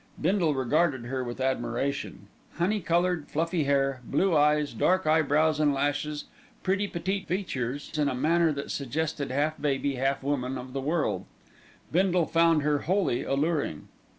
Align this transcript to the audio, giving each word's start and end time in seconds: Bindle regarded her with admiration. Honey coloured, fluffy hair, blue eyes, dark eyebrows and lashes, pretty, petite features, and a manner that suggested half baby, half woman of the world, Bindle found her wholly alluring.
Bindle 0.19 0.55
regarded 0.55 1.05
her 1.05 1.23
with 1.23 1.39
admiration. 1.39 2.25
Honey 2.55 2.79
coloured, 2.79 3.27
fluffy 3.27 3.65
hair, 3.65 4.01
blue 4.03 4.35
eyes, 4.35 4.73
dark 4.73 5.05
eyebrows 5.05 5.59
and 5.59 5.75
lashes, 5.75 6.25
pretty, 6.63 6.87
petite 6.87 7.27
features, 7.27 7.91
and 7.99 8.09
a 8.09 8.15
manner 8.15 8.51
that 8.51 8.71
suggested 8.71 9.29
half 9.29 9.61
baby, 9.61 9.97
half 9.97 10.23
woman 10.23 10.57
of 10.57 10.73
the 10.73 10.81
world, 10.81 11.25
Bindle 11.91 12.25
found 12.25 12.63
her 12.63 12.79
wholly 12.79 13.21
alluring. 13.23 13.89